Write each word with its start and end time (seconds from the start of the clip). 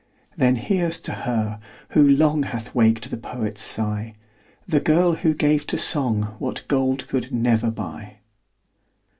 Then 0.35 0.55
here's 0.55 0.97
to 1.01 1.11
her, 1.11 1.59
who 1.89 2.07
long 2.09 2.41
Hath 2.41 2.73
waked 2.73 3.11
the 3.11 3.17
poet's 3.17 3.61
sigh, 3.61 4.15
The 4.67 4.79
girl 4.79 5.13
who 5.13 5.35
gave 5.35 5.67
to 5.67 5.77
song 5.77 6.35
What 6.39 6.63
gold 6.67 7.07
could 7.07 7.31
never 7.31 7.69
buy. 7.69 8.17